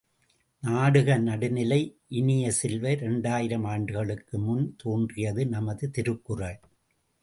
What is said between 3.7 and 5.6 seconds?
ஆண்டுகளுக்கு முன் தோன்றியது